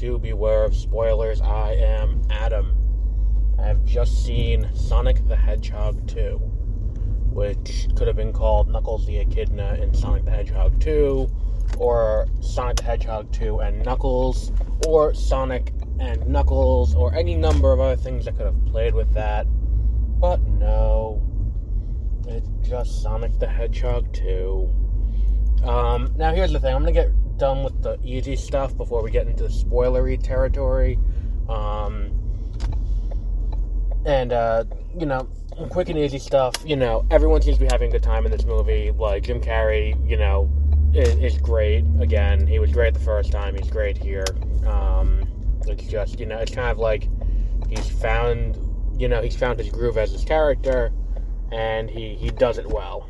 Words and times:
to 0.00 0.18
Beware 0.18 0.64
of 0.64 0.74
Spoilers. 0.74 1.42
I 1.42 1.72
am 1.72 2.22
Adam. 2.30 2.74
I 3.58 3.66
have 3.66 3.84
just 3.84 4.24
seen 4.24 4.66
Sonic 4.74 5.28
the 5.28 5.36
Hedgehog 5.36 6.08
2, 6.08 6.38
which 7.34 7.86
could 7.96 8.06
have 8.06 8.16
been 8.16 8.32
called 8.32 8.70
Knuckles 8.70 9.06
the 9.06 9.18
Echidna 9.18 9.74
in 9.74 9.92
Sonic 9.92 10.24
the 10.24 10.30
Hedgehog 10.30 10.80
2, 10.80 11.28
or 11.76 12.28
Sonic 12.40 12.76
the 12.78 12.84
Hedgehog 12.84 13.30
2 13.30 13.60
and 13.60 13.84
Knuckles, 13.84 14.52
or 14.86 15.12
Sonic 15.12 15.74
and 15.98 16.26
Knuckles, 16.26 16.94
or 16.94 17.14
any 17.14 17.34
number 17.34 17.70
of 17.70 17.78
other 17.78 17.96
things 17.96 18.24
that 18.24 18.38
could 18.38 18.46
have 18.46 18.64
played 18.64 18.94
with 18.94 19.12
that. 19.12 19.46
But 20.18 20.40
no, 20.40 21.20
it's 22.26 22.48
just 22.66 23.02
Sonic 23.02 23.38
the 23.38 23.46
Hedgehog 23.46 24.10
2. 24.14 24.70
Um, 25.62 26.14
now, 26.16 26.32
here's 26.32 26.52
the 26.52 26.58
thing 26.58 26.74
I'm 26.74 26.82
going 26.82 26.94
to 26.94 27.00
get 27.02 27.10
done 27.40 27.64
with 27.64 27.82
the 27.82 27.98
easy 28.04 28.36
stuff 28.36 28.76
before 28.76 29.02
we 29.02 29.10
get 29.10 29.26
into 29.26 29.44
spoilery 29.44 30.22
territory. 30.22 30.98
Um, 31.48 32.12
and, 34.06 34.32
uh, 34.32 34.64
you 34.96 35.06
know, 35.06 35.28
quick 35.70 35.88
and 35.88 35.98
easy 35.98 36.18
stuff. 36.18 36.54
You 36.64 36.76
know, 36.76 37.04
everyone 37.10 37.42
seems 37.42 37.58
to 37.58 37.64
be 37.64 37.68
having 37.70 37.88
a 37.88 37.92
good 37.92 38.02
time 38.02 38.24
in 38.26 38.30
this 38.30 38.44
movie. 38.44 38.92
Like, 38.92 39.24
Jim 39.24 39.40
Carrey, 39.40 39.96
you 40.08 40.16
know, 40.16 40.48
is, 40.94 41.16
is 41.18 41.38
great. 41.38 41.84
Again, 41.98 42.46
he 42.46 42.58
was 42.58 42.70
great 42.70 42.94
the 42.94 43.00
first 43.00 43.32
time. 43.32 43.56
He's 43.56 43.70
great 43.70 43.96
here. 43.98 44.26
Um, 44.66 45.26
it's 45.66 45.84
just, 45.84 46.20
you 46.20 46.26
know, 46.26 46.38
it's 46.38 46.54
kind 46.54 46.70
of 46.70 46.78
like 46.78 47.08
he's 47.68 47.88
found, 47.88 48.56
you 48.96 49.08
know, 49.08 49.22
he's 49.22 49.36
found 49.36 49.58
his 49.58 49.70
groove 49.70 49.96
as 49.98 50.12
his 50.12 50.24
character, 50.24 50.92
and 51.52 51.90
he, 51.90 52.14
he 52.14 52.30
does 52.30 52.58
it 52.58 52.66
well. 52.66 53.09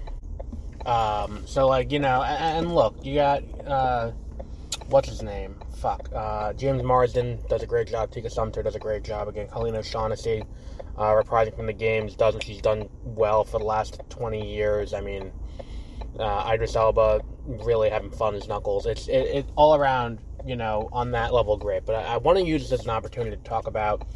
Um, 0.87 1.47
so 1.47 1.67
like 1.67 1.93
you 1.93 1.99
know, 1.99 2.23
and, 2.23 2.67
and 2.67 2.75
look, 2.75 2.97
you 3.05 3.15
got 3.15 3.43
uh, 3.67 4.13
what's 4.89 5.09
his 5.09 5.23
name? 5.23 5.57
Fuck, 5.77 6.09
uh, 6.15 6.53
James 6.55 6.83
Marsden 6.83 7.39
does 7.49 7.63
a 7.63 7.67
great 7.67 7.89
job. 7.89 8.11
Tika 8.11 8.29
Sumpter 8.29 8.63
does 8.63 8.77
a 8.77 8.79
great 8.79 9.03
job 9.03 9.29
again. 9.29 9.49
Colleen 9.49 9.77
O'Shaughnessy, 9.77 10.43
uh, 10.97 11.13
reprising 11.15 11.57
from 11.57 11.67
the 11.67 11.73
games, 11.73 12.15
does 12.17 12.35
what 12.35 12.45
she's 12.45 12.61
done 12.61 12.89
well 13.05 13.45
for 13.45 13.59
the 13.59 13.65
last 13.65 14.01
twenty 14.11 14.55
years. 14.55 14.93
I 14.93 15.01
mean, 15.01 15.33
uh, 16.19 16.51
Idris 16.53 16.77
Elba 16.77 17.23
really 17.47 17.89
having 17.89 18.11
fun 18.11 18.35
as 18.35 18.47
Knuckles. 18.49 18.87
It's 18.87 19.09
it, 19.09 19.27
it 19.27 19.47
all 19.57 19.75
around, 19.75 20.19
you 20.45 20.57
know, 20.57 20.89
on 20.93 21.13
that 21.13 21.33
level 21.33 21.57
great. 21.57 21.87
But 21.87 21.97
I, 21.97 22.15
I 22.15 22.17
want 22.19 22.39
to 22.39 22.45
use 22.45 22.69
this 22.69 22.81
as 22.81 22.87
an 22.87 22.91
opportunity 22.91 23.37
to 23.37 23.43
talk 23.43 23.67
about, 23.67 24.07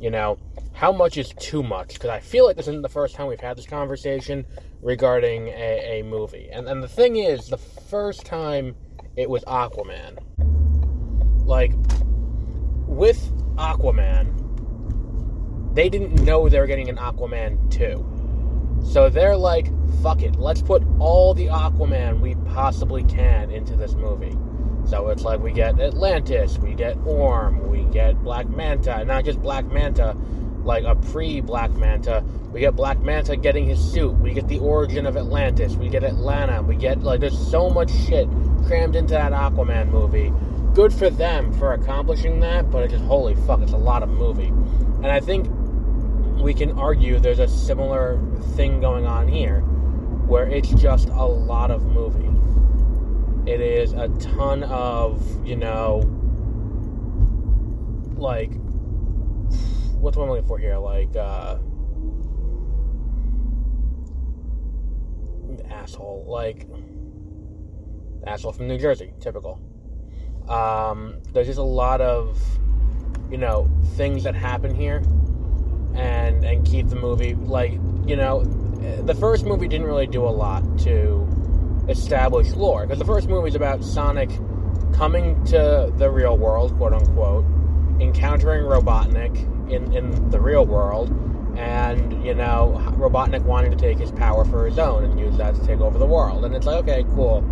you 0.00 0.10
know, 0.10 0.38
how 0.72 0.92
much 0.92 1.16
is 1.16 1.32
too 1.40 1.62
much? 1.62 1.94
Because 1.94 2.10
I 2.10 2.20
feel 2.20 2.44
like 2.46 2.56
this 2.56 2.68
isn't 2.68 2.82
the 2.82 2.88
first 2.88 3.14
time 3.14 3.26
we've 3.26 3.40
had 3.40 3.56
this 3.56 3.66
conversation 3.66 4.46
regarding 4.80 5.48
a, 5.48 6.00
a 6.00 6.02
movie. 6.04 6.48
And, 6.52 6.68
and 6.68 6.82
the 6.82 6.88
thing 6.88 7.16
is, 7.16 7.48
the 7.48 7.58
first 7.58 8.24
time 8.24 8.76
it 9.16 9.28
was 9.28 9.42
Aquaman. 9.44 10.18
Like, 11.44 11.72
with 12.86 13.18
Aquaman, 13.56 14.34
they 15.74 15.88
didn't 15.88 16.22
know 16.22 16.48
they 16.48 16.60
were 16.60 16.66
getting 16.66 16.88
an 16.88 16.96
Aquaman 16.96 17.70
2. 17.70 18.84
So 18.84 19.10
they're 19.10 19.36
like, 19.36 19.66
fuck 20.02 20.22
it, 20.22 20.36
let's 20.36 20.62
put 20.62 20.82
all 21.00 21.34
the 21.34 21.46
Aquaman 21.46 22.20
we 22.20 22.36
possibly 22.52 23.02
can 23.04 23.50
into 23.50 23.74
this 23.74 23.94
movie. 23.94 24.36
So 24.88 25.08
it's 25.08 25.22
like 25.22 25.40
we 25.40 25.52
get 25.52 25.78
Atlantis, 25.78 26.58
we 26.58 26.72
get 26.72 26.96
Orm, 27.04 27.70
we 27.70 27.84
get 27.92 28.22
Black 28.24 28.48
Manta, 28.48 29.04
not 29.04 29.26
just 29.26 29.40
Black 29.42 29.66
Manta, 29.66 30.16
like 30.64 30.84
a 30.84 30.94
pre 30.94 31.42
Black 31.42 31.72
Manta. 31.72 32.24
We 32.52 32.60
get 32.60 32.74
Black 32.74 32.98
Manta 33.00 33.36
getting 33.36 33.66
his 33.66 33.78
suit. 33.78 34.12
We 34.12 34.32
get 34.32 34.48
the 34.48 34.58
origin 34.60 35.04
of 35.04 35.18
Atlantis. 35.18 35.74
We 35.74 35.90
get 35.90 36.04
Atlanta. 36.04 36.62
We 36.62 36.74
get 36.74 37.02
like 37.02 37.20
there's 37.20 37.38
so 37.50 37.68
much 37.68 37.90
shit 37.90 38.28
crammed 38.66 38.96
into 38.96 39.12
that 39.12 39.32
Aquaman 39.32 39.90
movie. 39.90 40.32
Good 40.72 40.94
for 40.94 41.10
them 41.10 41.52
for 41.52 41.74
accomplishing 41.74 42.40
that, 42.40 42.70
but 42.70 42.84
it's 42.84 42.94
just 42.94 43.04
holy 43.04 43.34
fuck, 43.34 43.60
it's 43.60 43.72
a 43.72 43.76
lot 43.76 44.02
of 44.02 44.08
movie. 44.08 44.48
And 44.48 45.08
I 45.08 45.20
think 45.20 45.48
we 46.40 46.54
can 46.54 46.78
argue 46.78 47.18
there's 47.18 47.40
a 47.40 47.48
similar 47.48 48.18
thing 48.56 48.80
going 48.80 49.06
on 49.06 49.28
here 49.28 49.60
where 50.28 50.46
it's 50.48 50.70
just 50.70 51.08
a 51.08 51.26
lot 51.26 51.70
of 51.70 51.84
movie. 51.84 52.37
It 53.48 53.62
is 53.62 53.94
a 53.94 54.08
ton 54.20 54.62
of, 54.64 55.46
you 55.46 55.56
know, 55.56 56.00
like 58.14 58.50
what's 59.94 60.18
what 60.18 60.24
I'm 60.24 60.28
looking 60.28 60.46
for 60.46 60.58
here? 60.58 60.76
Like, 60.76 61.16
uh, 61.16 61.56
asshole, 65.70 66.26
like 66.28 66.66
asshole 68.26 68.52
from 68.52 68.68
New 68.68 68.78
Jersey, 68.78 69.14
typical. 69.18 69.58
Um, 70.46 71.16
there's 71.32 71.46
just 71.46 71.58
a 71.58 71.62
lot 71.62 72.02
of, 72.02 72.38
you 73.30 73.38
know, 73.38 73.66
things 73.94 74.24
that 74.24 74.34
happen 74.34 74.74
here, 74.74 74.98
and 75.94 76.44
and 76.44 76.66
keep 76.66 76.88
the 76.88 76.96
movie 76.96 77.34
like, 77.34 77.72
you 78.04 78.16
know, 78.16 78.44
the 79.06 79.14
first 79.14 79.46
movie 79.46 79.68
didn't 79.68 79.86
really 79.86 80.06
do 80.06 80.22
a 80.22 80.28
lot 80.28 80.62
to 80.80 81.26
establish 81.88 82.50
lore 82.52 82.86
because 82.86 82.98
the 82.98 83.04
first 83.04 83.28
movie 83.28 83.48
is 83.48 83.54
about 83.54 83.82
Sonic 83.82 84.30
coming 84.92 85.42
to 85.44 85.92
the 85.96 86.10
real 86.10 86.36
world, 86.36 86.76
quote 86.76 86.92
unquote, 86.92 87.44
encountering 88.00 88.64
Robotnik 88.64 89.70
in, 89.70 89.92
in 89.94 90.30
the 90.30 90.40
real 90.40 90.66
world, 90.66 91.10
and, 91.56 92.24
you 92.24 92.34
know, 92.34 92.76
Robotnik 92.96 93.42
wanting 93.42 93.70
to 93.70 93.76
take 93.76 93.98
his 93.98 94.12
power 94.12 94.44
for 94.44 94.66
his 94.66 94.78
own 94.78 95.04
and 95.04 95.18
use 95.18 95.36
that 95.36 95.54
to 95.54 95.66
take 95.66 95.80
over 95.80 95.98
the 95.98 96.06
world. 96.06 96.44
And 96.44 96.54
it's 96.54 96.66
like, 96.66 96.82
okay, 96.82 97.04
cool. 97.14 97.44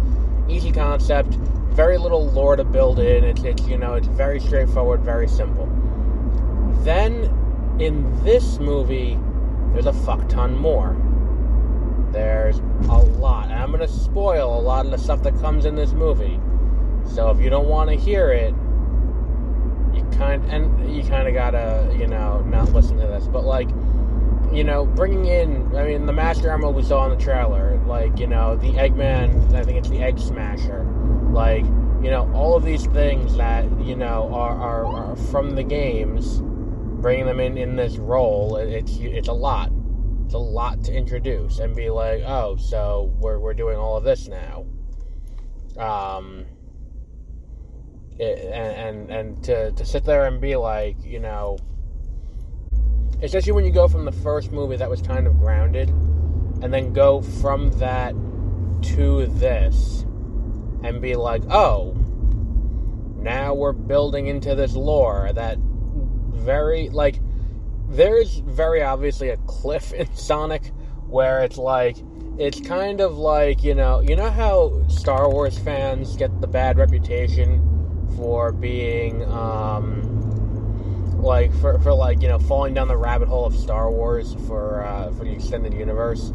Easy 0.49 0.71
concept, 0.71 1.35
very 1.71 1.99
little 1.99 2.27
lore 2.31 2.57
to 2.57 2.65
build 2.65 2.99
in. 2.99 3.25
It's, 3.25 3.43
it's 3.43 3.67
you 3.67 3.79
know, 3.79 3.95
it's 3.95 4.07
very 4.09 4.41
straightforward, 4.41 5.01
very 5.03 5.29
simple. 5.29 5.67
Then, 6.85 7.77
in 7.81 8.25
this 8.25 8.59
movie, 8.59 9.19
there's 9.73 9.87
a 9.87 9.93
fuck 9.93 10.29
ton 10.29 10.57
more. 10.57 10.97
There's 12.13 12.61
a 12.89 12.99
lot. 12.99 13.51
And 13.51 13.55
I'm 13.55 13.73
going 13.73 13.87
to 13.87 13.93
spoil 13.93 14.59
a 14.59 14.61
lot 14.61 14.85
of 14.85 14.91
the 14.91 14.99
stuff 14.99 15.23
that 15.23 15.39
comes 15.41 15.65
in 15.65 15.75
this 15.75 15.93
movie. 15.93 16.41
So 17.15 17.31
if 17.31 17.41
you 17.41 17.51
don't 17.51 17.69
want 17.69 17.91
to 17.91 17.97
hear 17.97 18.31
it, 18.31 18.55
you 19.95 20.05
kind 20.19 20.45
and 20.51 20.95
you 20.95 21.03
kind 21.03 21.27
of 21.27 21.35
gotta 21.35 21.95
you 21.99 22.07
know 22.07 22.41
not 22.43 22.73
listen 22.73 22.99
to 22.99 23.07
this, 23.07 23.27
but 23.27 23.45
like 23.45 23.69
you 24.53 24.65
know 24.65 24.85
bringing 24.85 25.27
in 25.27 25.75
I 25.77 25.87
mean 25.87 26.07
the 26.07 26.13
Master 26.13 26.51
Emerald 26.51 26.75
we 26.75 26.83
saw 26.83 27.11
in 27.11 27.17
the 27.17 27.23
trailer, 27.23 27.81
like 27.87 28.19
you 28.19 28.27
know 28.27 28.57
the 28.57 28.73
Eggman, 28.73 29.55
I 29.55 29.63
think 29.63 29.79
it's 29.79 29.89
the 29.89 30.03
Egg 30.03 30.19
Smasher, 30.19 30.85
like 31.31 31.65
you 32.03 32.11
know 32.11 32.31
all 32.35 32.57
of 32.57 32.65
these 32.65 32.87
things 32.87 33.37
that 33.37 33.65
you 33.81 33.97
know 33.97 34.29
are 34.33 34.57
are, 34.57 34.87
are 34.87 35.17
from 35.17 35.55
the 35.55 35.63
games, 35.63 36.41
bringing 37.01 37.27
them 37.27 37.41
in 37.41 37.57
in 37.57 37.77
this 37.77 37.97
role, 37.97 38.57
it's 38.57 38.97
it's 38.99 39.29
a 39.29 39.33
lot. 39.33 39.71
It's 40.27 40.35
a 40.35 40.39
lot 40.39 40.83
to 40.85 40.93
introduce 40.93 41.61
and 41.61 41.75
be 41.77 41.89
like, 41.89 42.23
oh, 42.27 42.57
so 42.57 43.15
we're, 43.21 43.39
we're 43.39 43.55
doing 43.55 43.79
all 43.79 43.97
of 43.97 44.03
this 44.03 44.27
now. 44.27 44.67
Um, 45.79 46.45
and 48.19 48.51
and, 48.51 49.11
and 49.11 49.45
to, 49.45 49.71
to 49.71 49.85
sit 49.87 50.05
there 50.05 50.27
and 50.27 50.41
be 50.41 50.57
like, 50.57 50.97
you 51.05 51.21
know, 51.21 51.59
especially 53.23 53.53
when 53.53 53.65
you 53.65 53.71
go 53.71 53.87
from 53.87 54.05
the 54.05 54.11
first 54.11 54.51
movie 54.51 54.77
that 54.77 54.91
was 54.91 55.01
kind 55.01 55.29
of 55.29 55.39
grounded, 55.39 55.91
and 55.91 56.75
then 56.75 56.93
go 56.93 57.23
from 57.23 57.71
that 57.79 58.15
to 58.83 59.27
this, 59.27 60.03
and 60.83 61.01
be 61.01 61.15
like, 61.15 61.43
oh, 61.51 61.93
now 63.17 63.55
we're 63.55 63.73
building 63.73 64.27
into 64.27 64.57
this 64.57 64.73
lore 64.73 65.31
that 65.35 65.59
very 65.59 66.89
like 66.89 67.21
there's 67.89 68.39
very 68.39 68.83
obviously 68.83 69.31
a 69.31 69.37
cliff 69.39 69.93
in 69.93 70.13
Sonic 70.15 70.73
where 71.09 71.43
it's 71.43 71.59
like 71.59 71.97
it's 72.39 72.61
kind 72.61 73.01
of 73.01 73.17
like 73.17 73.63
you 73.65 73.75
know 73.75 74.01
you 74.01 74.17
know 74.17 74.31
how 74.31 74.87
Star 74.89 75.31
Wars 75.31 75.59
fans 75.59 76.17
get 76.17 76.41
the 76.41 76.47
bad 76.47 76.77
reputation 76.77 77.63
for 78.17 78.53
being 78.53 79.25
um, 79.31 80.03
like 81.21 81.53
for, 81.61 81.79
for 81.81 81.95
like 81.95 82.21
you 82.23 82.29
know 82.29 82.39
falling 82.39 82.75
down 82.75 82.89
the 82.89 82.97
rabbit 82.97 83.29
hole 83.29 83.47
of 83.47 83.57
Star 83.57 83.91
Wars 83.91 84.35
for 84.47 84.85
uh, 84.85 85.11
for 85.13 85.25
the 85.25 85.33
extended 85.33 85.73
universe. 85.75 86.33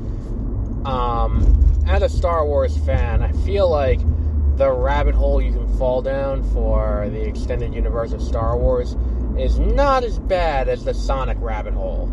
Um, 0.86 1.84
as 1.88 2.02
a 2.02 2.10
Star 2.10 2.46
Wars 2.46 2.78
fan, 2.80 3.22
I 3.22 3.32
feel 3.44 3.70
like 3.70 4.00
the 4.58 4.72
rabbit 4.72 5.16
hole 5.16 5.42
you 5.42 5.52
can 5.52 5.78
fall 5.78 6.02
down 6.02 6.44
for 6.52 7.08
the 7.10 7.22
extended 7.22 7.74
universe 7.74 8.12
of 8.12 8.22
Star 8.22 8.58
Wars 8.58 8.96
is 9.38 9.60
not 9.60 10.04
as 10.04 10.20
bad 10.20 10.70
as 10.70 10.84
the 10.84 10.94
Sonic 10.94 11.38
rabbit 11.40 11.74
hole. 11.74 12.12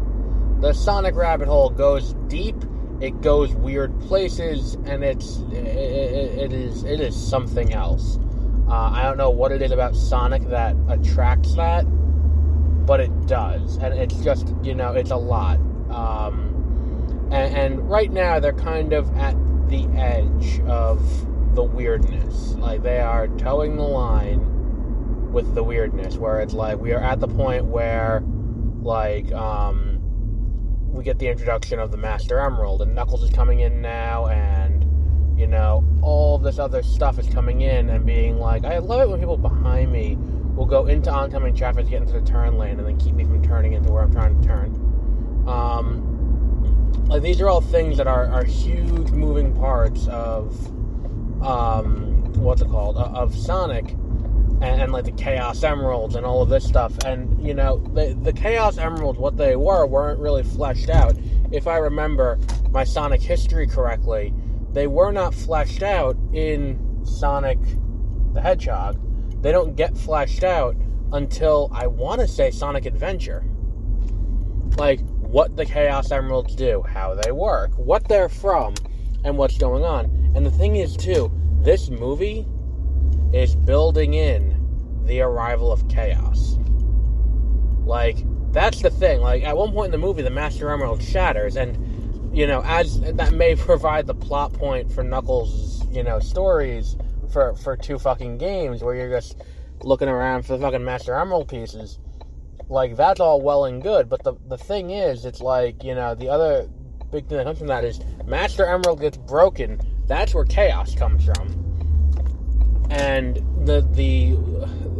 The 0.61 0.73
Sonic 0.73 1.15
rabbit 1.15 1.49
hole 1.49 1.71
goes 1.71 2.15
deep, 2.29 2.57
it 3.01 3.21
goes 3.21 3.55
weird 3.55 3.99
places, 4.01 4.75
and 4.87 5.05
it's 5.05 5.39
it, 5.53 5.55
it, 5.55 6.53
is 6.53 6.85
it 6.85 7.01
is 7.01 7.15
something 7.17 7.73
else. 7.73 8.19
Uh, 8.69 8.91
I 8.93 9.03
don't 9.03 9.17
know 9.17 9.31
what 9.31 9.53
it 9.53 9.63
is 9.63 9.71
about 9.71 9.95
Sonic 9.95 10.49
that 10.49 10.77
attracts 10.89 11.55
that, 11.55 11.85
but 12.87 13.01
it 13.01 13.27
does, 13.27 13.77
and 13.77 13.95
it's 13.95 14.17
just 14.17 14.53
you 14.63 14.75
know 14.75 14.93
it's 14.93 15.11
a 15.11 15.17
lot. 15.17 15.59
Um, 15.91 17.29
and, 17.31 17.57
and 17.57 17.91
right 17.91 18.11
now 18.11 18.41
they're 18.41 18.53
kind 18.53 18.93
of 18.93 19.15
at 19.17 19.37
the 19.69 19.87
edge 19.97 20.61
of 20.67 20.99
the 21.55 21.63
weirdness. 21.63 22.55
Like 22.55 22.83
they 22.83 23.01
are 23.01 23.29
toeing 23.29 23.77
the 23.77 23.83
line 23.83 24.58
with 25.31 25.55
the 25.55 25.63
weirdness, 25.63 26.17
where 26.17 26.41
it's 26.41 26.55
like 26.55 26.79
we 26.79 26.93
are 26.93 27.01
at 27.01 27.21
the 27.21 27.29
point 27.29 27.67
where, 27.67 28.23
like, 28.83 29.31
um, 29.33 29.99
we 30.93 31.05
get 31.05 31.19
the 31.19 31.29
introduction 31.29 31.79
of 31.79 31.91
the 31.91 31.97
Master 31.97 32.39
Emerald, 32.41 32.83
and 32.83 32.95
Knuckles 32.95 33.23
is 33.23 33.31
coming 33.31 33.61
in 33.61 33.81
now, 33.81 34.27
and 34.27 34.85
you 35.39 35.47
know, 35.47 35.85
all 36.03 36.37
this 36.37 36.59
other 36.59 36.83
stuff 36.83 37.19
is 37.19 37.29
coming 37.29 37.61
in 37.61 37.89
and 37.91 38.05
being 38.05 38.39
like, 38.39 38.65
I 38.65 38.79
love 38.79 39.03
it 39.03 39.09
when 39.09 39.21
people 39.21 39.37
behind 39.37 39.93
me 39.93 40.17
will 40.57 40.67
go 40.67 40.87
into 40.87 41.13
oncoming 41.13 41.55
traffic 41.55 41.85
to 41.85 41.91
get 41.91 42.03
into 42.03 42.15
the 42.15 42.23
turn 42.23 42.59
lane 42.59 42.79
and 42.79 42.87
then 42.87 42.99
keep 42.99 43.15
me 43.15 43.23
from 43.23 43.41
turning 43.45 43.75
into 43.75 43.93
where 43.93 44.03
I'm 44.03 44.11
trying 44.11 44.41
to 44.41 44.47
turn. 44.47 44.75
Um, 45.47 46.09
like 47.07 47.23
these 47.23 47.41
are 47.41 47.49
all 47.49 47.61
things 47.61 47.97
that 47.99 48.09
are, 48.09 48.27
are 48.27 48.43
huge 48.43 49.13
moving 49.13 49.55
parts 49.55 50.09
of 50.09 50.67
um, 51.41 52.33
what's 52.35 52.61
it 52.61 52.69
called 52.69 52.97
of 52.97 53.37
Sonic 53.37 53.95
and, 54.61 54.83
and, 54.83 54.93
like 54.93 55.05
the 55.05 55.13
Chaos 55.13 55.63
Emeralds 55.63 56.15
and 56.15 56.27
all 56.27 56.43
of 56.43 56.49
this 56.49 56.67
stuff. 56.67 56.97
And 57.05 57.45
you 57.45 57.55
know, 57.55 57.79
the 57.79 58.17
the 58.21 58.33
Chaos 58.33 58.79
Emeralds, 58.79 59.19
what 59.19 59.37
they 59.37 59.57
were, 59.57 59.87
weren't 59.87 60.19
really 60.21 60.43
fleshed 60.43 60.89
out. 60.89 61.17
If 61.53 61.67
I 61.67 61.77
remember 61.77 62.39
my 62.71 62.85
Sonic 62.85 63.23
history 63.23 63.67
correctly, 63.67 64.35
they 64.73 64.87
were 64.87 65.13
not 65.13 65.35
fleshed 65.35 65.83
out 65.83 66.17
in 66.33 67.01
Sonic 67.05 67.59
the 68.35 68.41
Hedgehog. 68.41 69.01
They 69.43 69.53
don't 69.53 69.77
get 69.77 69.97
fleshed 69.97 70.45
out 70.45 70.77
until 71.13 71.71
I 71.73 71.87
want 71.87 72.21
to 72.21 72.29
say 72.29 72.51
Sonic 72.51 72.87
Adventure. 72.87 73.45
Like 74.77 75.01
what 75.29 75.57
the 75.57 75.67
Chaos 75.67 76.11
Emeralds 76.11 76.55
do, 76.55 76.83
how 76.83 77.15
they 77.15 77.33
work, 77.33 77.71
what 77.77 78.09
they're 78.09 78.29
from, 78.29 78.75
and 79.25 79.37
what's 79.37 79.59
going 79.59 79.85
on. 79.85 80.33
And 80.35 80.45
the 80.45 80.51
thing 80.51 80.77
is, 80.77 80.97
too, 80.97 81.31
this 81.61 81.91
movie 81.91 82.47
is 83.33 83.55
building 83.55 84.15
in 84.15 84.55
the 85.05 85.21
arrival 85.21 85.73
of 85.73 85.89
chaos. 85.89 86.57
Like, 87.85 88.19
that's 88.53 88.83
the 88.83 88.91
thing. 88.91 89.21
Like, 89.21 89.43
at 89.45 89.57
one 89.57 89.73
point 89.73 89.87
in 89.87 90.01
the 90.01 90.07
movie, 90.07 90.23
the 90.23 90.31
Master 90.31 90.71
Emerald 90.71 91.03
shatters, 91.03 91.57
and 91.57 91.77
you 92.37 92.47
know, 92.47 92.63
as 92.65 93.01
that 93.01 93.33
may 93.33 93.57
provide 93.57 94.07
the 94.07 94.15
plot 94.15 94.53
point 94.53 94.93
for 94.93 95.03
Knuckles' 95.03 95.85
you 95.91 96.03
know 96.03 96.19
stories 96.19 96.97
for 97.33 97.55
for 97.57 97.77
two 97.77 97.99
fucking 97.99 98.39
games 98.39 98.83
where 98.83 98.95
you're 98.95 99.11
just 99.11 99.43
looking 99.83 100.09
around 100.09 100.45
for 100.45 100.57
the 100.57 100.63
fucking 100.63 100.85
Master 100.85 101.15
Emerald 101.15 101.49
pieces. 101.49 101.99
Like 102.69 102.97
that's 102.97 103.21
all 103.21 103.41
well 103.41 103.65
and 103.65 103.83
good, 103.83 104.09
but 104.09 104.23
the 104.23 104.35
the 104.47 104.59
thing 104.59 104.91
is, 104.91 105.25
it's 105.25 105.41
like 105.41 105.83
you 105.83 105.95
know 105.95 106.15
the 106.15 106.29
other 106.29 106.69
big 107.11 107.29
thing 107.29 107.39
that 107.39 107.45
comes 107.45 107.59
from 107.59 107.69
that 107.69 107.85
is 107.85 108.01
Master 108.27 108.67
Emerald 108.67 109.01
gets 109.01 109.17
broken. 109.17 109.81
That's 110.07 110.35
where 110.35 110.45
chaos 110.45 110.95
comes 110.95 111.25
from, 111.25 111.49
and 112.91 113.37
the 113.67 113.83
the 113.93 114.37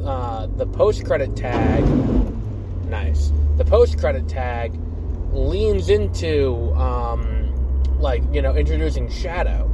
uh, 0.07 0.47
the 0.47 0.67
post 0.67 1.05
credit 1.05 1.37
tag, 1.37 1.85
nice. 2.87 3.33
The 3.57 3.65
post 3.65 3.99
credit 3.99 4.29
tag 4.29 4.79
leans 5.33 5.89
into 5.89 6.73
um, 6.75 7.53
like 7.99 8.23
you 8.33 8.43
know 8.43 8.55
introducing 8.55 9.11
Shadow, 9.11 9.71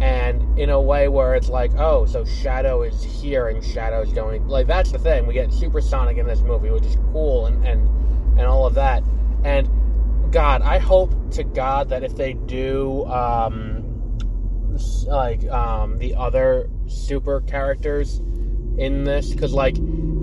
and 0.00 0.58
in 0.58 0.70
a 0.70 0.80
way 0.80 1.08
where 1.08 1.34
it's 1.34 1.48
like, 1.48 1.72
oh, 1.76 2.06
so 2.06 2.24
Shadow 2.24 2.82
is 2.82 3.02
here 3.02 3.48
and 3.48 3.64
Shadow's 3.64 4.12
going 4.12 4.46
like 4.48 4.66
that's 4.66 4.92
the 4.92 4.98
thing. 4.98 5.26
We 5.26 5.34
get 5.34 5.52
Supersonic 5.52 6.16
in 6.16 6.26
this 6.26 6.40
movie, 6.40 6.70
which 6.70 6.84
is 6.84 6.96
cool 7.12 7.46
and 7.46 7.66
and 7.66 7.88
and 8.38 8.46
all 8.46 8.66
of 8.66 8.74
that. 8.74 9.02
And 9.44 9.68
God, 10.32 10.62
I 10.62 10.78
hope 10.78 11.12
to 11.32 11.44
God 11.44 11.88
that 11.90 12.02
if 12.02 12.16
they 12.16 12.32
do 12.34 13.04
um, 13.06 14.18
like 15.06 15.44
um, 15.48 15.98
the 15.98 16.14
other 16.14 16.68
super 16.86 17.40
characters 17.42 18.18
in 18.78 19.04
this, 19.04 19.32
because 19.32 19.52
like 19.52 19.76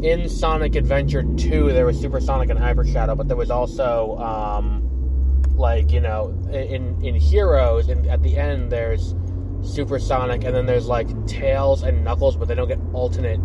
in 0.04 0.28
Sonic 0.28 0.76
Adventure 0.76 1.24
2, 1.24 1.72
there 1.72 1.86
was 1.86 1.98
Super 1.98 2.20
Sonic 2.20 2.50
and 2.50 2.60
Hyper 2.60 2.86
Shadow, 2.86 3.16
but 3.16 3.30
there 3.30 3.38
was 3.38 3.50
also, 3.50 4.18
um, 4.18 5.42
like, 5.56 5.94
you 5.94 6.02
know, 6.02 6.38
in, 6.52 7.02
in 7.02 7.16
Heroes, 7.16 7.88
and 7.88 8.06
at 8.08 8.22
the 8.22 8.36
end, 8.36 8.70
there's 8.70 9.16
Super 9.62 10.00
Sonic, 10.00 10.44
and 10.44 10.54
then 10.54 10.66
there's, 10.66 10.88
like, 10.88 11.08
Tails 11.26 11.84
and 11.84 12.04
Knuckles, 12.04 12.36
but 12.36 12.50
they 12.50 12.56
don't 12.56 12.68
get 12.68 12.80
alternate, 12.92 13.40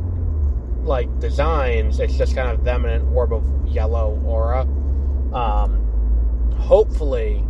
like, 0.83 1.07
designs. 1.21 2.01
It's 2.01 2.19
just 2.19 2.35
kind 2.35 2.49
of 2.49 2.65
them 2.65 2.85
in 2.85 2.91
an 2.91 3.09
orb 3.15 3.33
of 3.33 3.45
yellow 3.69 4.21
aura. 4.27 4.63
Um, 5.33 6.53
hopefully, 6.59 7.45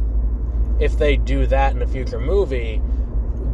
if 0.81 0.99
they 0.99 1.17
do 1.17 1.47
that 1.47 1.75
in 1.75 1.81
a 1.81 1.87
future 1.87 2.21
movie, 2.21 2.82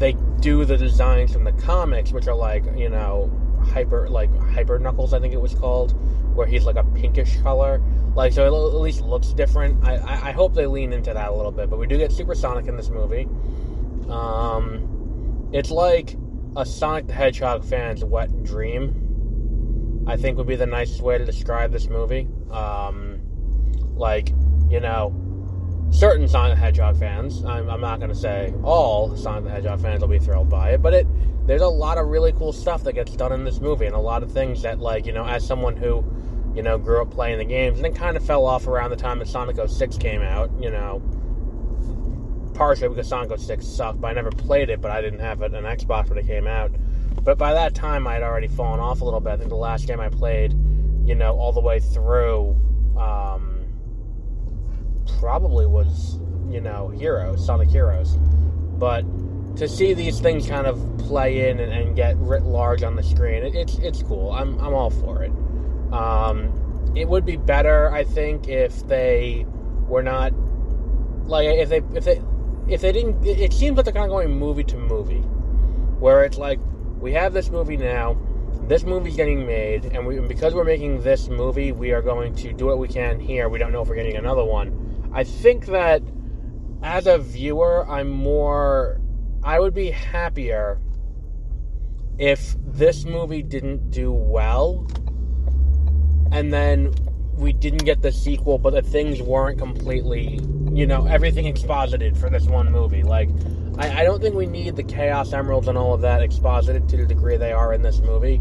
they 0.05 0.13
do 0.41 0.67
the 0.67 0.77
designs 0.77 1.33
from 1.33 1.45
the 1.45 1.53
comics, 1.53 2.13
which 2.13 2.29
are 2.29 2.35
like, 2.35 2.65
you 2.77 2.91
know, 2.91 3.31
hyper 3.73 4.07
like 4.11 4.29
hyper 4.51 4.79
knuckles 4.79 5.15
i 5.15 5.19
think 5.19 5.33
it 5.33 5.41
was 5.41 5.55
called 5.55 5.93
where 6.37 6.47
he's 6.47 6.67
like 6.67 6.77
a 6.77 6.85
pinkish 6.85 7.39
color. 7.39 7.81
Like 8.15 8.35
so 8.35 8.43
it 8.43 8.49
at 8.49 8.81
least 8.81 9.01
looks 9.01 9.29
different. 9.29 9.83
I, 9.83 9.97
I, 9.97 10.29
I 10.29 10.33
hope 10.33 10.53
they 10.53 10.67
lean 10.67 10.93
into 10.93 11.15
that 11.15 11.29
a 11.29 11.33
little 11.33 11.51
bit 11.51 11.71
but 11.71 11.79
we 11.79 11.87
do 11.87 11.97
get 11.97 12.13
supersonic 12.13 12.67
in 12.67 12.77
this 12.77 12.91
movie. 12.91 13.27
Um 14.11 15.49
it's 15.53 15.71
like 15.71 16.17
a 16.57 16.67
sonic 16.67 17.07
the 17.07 17.15
hedgehog 17.15 17.65
fan's 17.65 18.05
wet 18.05 18.45
dream 18.45 20.05
i 20.07 20.17
think 20.17 20.37
would 20.37 20.47
be 20.47 20.57
the 20.57 20.67
nicest 20.67 21.01
way 21.01 21.17
to 21.17 21.25
describe 21.25 21.73
this 21.73 21.89
movie. 21.89 22.29
Um 22.51 23.21
like 23.97 24.29
you 24.69 24.81
know 24.81 25.24
certain 25.95 26.29
Sonic 26.29 26.57
the 26.57 26.61
Hedgehog 26.61 26.99
fans, 26.99 27.45
I'm, 27.45 27.71
I'm 27.71 27.81
not 27.81 28.01
going 28.01 28.11
to 28.11 28.17
say 28.17 28.53
all 28.63 29.17
Sonic 29.17 29.45
the 29.45 29.51
Hedgehog 29.51 29.81
fans 29.81 30.01
will 30.01 30.09
be 30.09 30.19
thrilled 30.19 30.51
by 30.51 30.71
it, 30.71 30.83
but 30.83 30.93
it 30.93 31.07
there's 31.47 31.63
a 31.63 31.69
lot 31.69 31.99
of 31.99 32.07
really 32.07 32.33
cool 32.33 32.53
stuff 32.53 32.85
that 32.85 32.95
gets 32.95 33.15
done 33.17 33.33
in 33.33 33.45
this 33.45 33.61
movie, 33.61 33.87
and 33.87 33.95
a 33.95 34.01
lot 34.01 34.23
of 34.23 34.33
things 34.33 34.63
that, 34.63 34.81
like, 34.81 35.07
you 35.07 35.13
know, 35.13 35.27
as 35.27 35.47
someone 35.47 35.77
who, 35.77 36.03
you 36.55 36.63
know, 36.63 36.79
grew 36.79 37.03
up 37.03 37.11
playing 37.11 37.39
the 37.39 37.45
games 37.45 37.77
and 37.77 37.85
then 37.85 37.95
kind 37.95 38.17
of 38.17 38.25
fell 38.25 38.47
off 38.47 38.67
around 38.67 38.91
the 38.91 38.97
time 38.97 39.19
that 39.19 39.29
Sonic 39.29 39.57
06 39.69 39.99
came 39.99 40.23
out, 40.23 40.51
you 40.59 40.71
know, 40.71 41.03
partially 42.55 42.89
because 42.89 43.09
Sonic 43.09 43.39
06 43.39 43.67
sucked, 43.67 44.01
but 44.01 44.09
I 44.09 44.13
never 44.15 44.31
played 44.31 44.71
it, 44.71 44.81
but 44.81 44.91
I 44.91 45.03
didn't 45.03 45.21
have 45.21 45.43
an 45.43 45.53
Xbox 45.53 46.09
when 46.09 46.19
it 46.19 46.27
came 46.27 46.47
out. 46.47 46.71
But 47.23 47.37
by 47.37 47.53
that 47.53 47.75
time, 47.75 48.07
I 48.07 48.15
had 48.15 48.23
already 48.23 48.49
fallen 48.49 48.81
off 48.81 49.03
a 49.03 49.05
little 49.05 49.21
bit. 49.21 49.33
I 49.33 49.37
think 49.37 49.51
the 49.51 49.57
last 49.57 49.87
game 49.87 50.01
I 50.01 50.09
played, 50.09 50.53
you 51.05 51.15
know, 51.15 51.37
all 51.37 51.53
the 51.53 51.61
way 51.61 51.79
through, 51.79 52.59
um, 52.99 53.54
probably 55.19 55.67
was, 55.67 56.19
you 56.49 56.61
know, 56.61 56.89
Heroes, 56.89 57.45
Sonic 57.45 57.71
Heroes. 57.71 58.17
But 58.79 59.05
to 59.57 59.69
see 59.69 59.95
these 59.95 60.21
things 60.21 60.49
kind 60.49 60.67
of 60.67 60.99
play 60.99 61.49
in 61.49 61.61
and, 61.61 61.73
and 61.73 61.97
get 61.97 62.17
writ 62.17 62.43
large 62.43 62.83
on 62.83 62.97
the 62.97 63.03
screen, 63.03 63.45
it, 63.45 63.55
it's 63.55 63.79
it's 63.79 64.03
cool. 64.03 64.33
I'm 64.33 64.59
I'm 64.61 64.75
all 64.75 64.91
for 64.91 65.23
it. 65.23 65.33
Um, 65.93 66.93
it 66.97 67.09
would 67.09 67.25
be 67.25 67.37
better, 67.37 67.91
I 67.93 68.05
think, 68.05 68.49
if 68.49 68.87
they 68.87 69.47
were 69.89 70.03
not 70.03 70.33
like 71.27 71.47
if 71.47 71.69
they 71.69 71.83
if 71.95 72.05
they 72.05 72.23
if 72.69 72.81
they 72.81 72.93
didn't. 72.93 73.25
It 73.25 73.53
seems 73.53 73.77
like 73.77 73.85
they're 73.85 73.95
kind 73.95 74.05
of 74.07 74.11
going 74.11 74.31
movie 74.31 74.65
to 74.65 74.77
movie, 74.77 75.21
where 76.01 76.25
it's 76.25 76.39
like 76.39 76.59
we 76.99 77.13
have 77.13 77.33
this 77.33 77.51
movie 77.51 77.77
now. 77.77 78.17
This 78.67 78.85
movie's 78.85 79.17
getting 79.17 79.47
made, 79.47 79.85
and 79.87 80.07
we 80.07 80.21
because 80.21 80.55
we're 80.55 80.65
making 80.65 81.03
this 81.03 81.29
movie, 81.29 81.73
we 81.73 81.93
are 81.93 82.01
going 82.01 82.35
to 82.37 82.53
do 82.53 82.67
what 82.67 82.79
we 82.79 82.89
can 82.89 83.21
here. 83.21 83.49
We 83.49 83.59
don't 83.59 83.73
know 83.73 83.83
if 83.83 83.89
we're 83.89 83.95
getting 83.95 84.17
another 84.17 84.45
one. 84.45 84.84
I 85.15 85.25
think 85.25 85.67
that 85.67 86.03
as 86.83 87.07
a 87.07 87.19
viewer, 87.19 87.89
I'm 87.89 88.11
more 88.11 89.01
I 89.43 89.61
would 89.61 89.75
be 89.75 89.91
happier 89.91 90.81
if 92.19 92.57
this 92.67 93.05
movie 93.05 93.43
didn't 93.43 93.91
do 93.91 94.11
well 94.13 94.87
and 96.33 96.53
then 96.53 96.93
we 97.37 97.53
didn't 97.53 97.85
get 97.85 98.03
the 98.03 98.13
sequel, 98.13 98.59
but 98.59 98.71
the 98.71 98.83
things 98.83 99.21
weren't 99.21 99.59
completely, 99.59 100.41
you 100.73 100.87
know, 100.87 101.07
everything 101.07 101.47
exposited 101.47 102.17
for 102.17 102.31
this 102.31 102.45
one 102.47 102.71
movie. 102.71 103.03
Like, 103.03 103.29
I, 103.79 104.01
I, 104.01 104.05
don't 104.05 104.21
think 104.21 104.35
we 104.35 104.47
need 104.47 104.77
the 104.77 104.83
Chaos 104.83 105.33
Emeralds 105.33 105.69
and 105.69 105.77
all 105.77 105.95
of 105.95 106.01
that 106.03 106.23
exposited 106.23 106.89
to 106.89 106.97
the 106.97 107.07
degree 107.07 107.37
they 107.37 107.53
are 107.53 107.73
in 107.73 107.83
this 107.83 108.01
movie. 108.01 108.41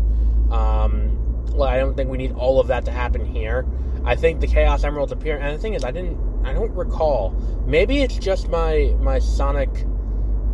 Um, 0.51 1.17
well, 1.51 1.69
I 1.69 1.77
don't 1.77 1.95
think 1.95 2.09
we 2.09 2.17
need 2.17 2.33
all 2.33 2.59
of 2.59 2.67
that 2.67 2.85
to 2.85 2.91
happen 2.91 3.25
here. 3.25 3.65
I 4.05 4.15
think 4.15 4.41
the 4.41 4.47
Chaos 4.47 4.83
Emeralds 4.83 5.11
appear, 5.11 5.37
and 5.37 5.55
the 5.55 5.61
thing 5.61 5.73
is, 5.73 5.83
I 5.83 5.91
didn't, 5.91 6.17
I 6.43 6.53
don't 6.53 6.71
recall. 6.71 7.31
Maybe 7.65 8.01
it's 8.01 8.17
just 8.17 8.49
my 8.49 8.95
my 8.99 9.19
Sonic 9.19 9.85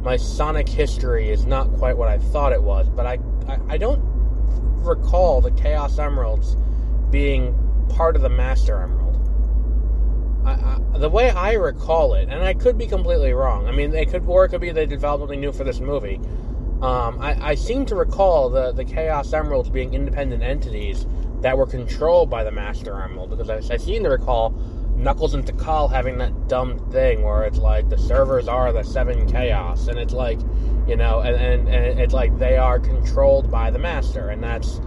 my 0.02 0.18
Sonic 0.18 0.70
history 0.70 1.30
is 1.30 1.46
not 1.46 1.72
quite 1.74 1.98
what 1.98 2.08
I 2.08 2.18
thought 2.18 2.54
it 2.54 2.64
was, 2.64 2.90
but 2.90 3.06
I, 3.06 3.20
I, 3.48 3.60
I 3.70 3.78
don't 3.78 4.02
recall 4.84 5.42
the 5.42 5.52
Chaos 5.52 6.00
Emeralds 6.00 6.56
being 7.10 7.56
part 7.90 8.16
of 8.16 8.22
the 8.22 8.30
Master 8.30 8.82
Emerald. 8.82 9.18
I, 10.46 10.52
I, 10.52 10.98
the 10.98 11.10
way 11.10 11.32
I 11.32 11.54
recall 11.54 12.14
it, 12.14 12.30
and 12.30 12.42
I 12.44 12.54
could 12.54 12.78
be 12.78 12.88
completely 12.88 13.34
wrong. 13.34 13.68
I 13.68 13.72
mean, 13.72 13.92
they 13.92 14.06
could, 14.06 14.24
or 14.26 14.46
it 14.46 14.50
could 14.50 14.62
be 14.62 14.72
they 14.72 14.86
developed 14.86 15.24
something 15.24 15.42
new 15.42 15.52
for 15.52 15.66
this 15.66 15.82
movie. 15.82 16.16
Um, 16.82 17.20
I, 17.20 17.50
I 17.50 17.56
seem 17.56 17.86
to 17.88 17.96
recall 17.96 18.50
the, 18.50 18.72
the 18.72 18.86
Chaos 18.86 19.34
Emeralds 19.34 19.70
being 19.70 19.94
independent 19.94 20.44
entities 20.44 21.06
that 21.42 21.58
were 21.58 21.66
controlled 21.66 22.30
by 22.30 22.46
the 22.46 22.52
Master 22.52 23.02
Emerald, 23.02 23.32
because 23.32 23.50
I, 23.50 23.74
I 23.74 23.78
seem 23.78 24.04
to 24.04 24.10
recall 24.10 24.52
Knuckles 25.00 25.34
and 25.34 25.46
Tikal 25.46 25.90
having 25.90 26.18
that 26.20 26.48
dumb 26.48 26.78
thing 26.92 27.24
where 27.24 27.44
it's 27.44 27.58
like 27.58 27.90
the 27.90 27.98
servers 27.98 28.48
are 28.48 28.72
the 28.74 28.84
seven 28.84 29.26
chaos, 29.26 29.88
and 29.88 29.98
it's 29.98 30.14
like, 30.14 30.40
you 30.88 30.96
know, 30.96 31.22
and, 31.22 31.36
and, 31.36 31.70
and 31.70 32.00
it's 32.00 32.14
like 32.14 32.38
they 32.38 32.58
are 32.58 32.80
controlled 32.80 33.50
by 33.50 33.72
the 33.72 33.80
master, 33.80 34.30
and 34.30 34.44
that's 34.44 34.80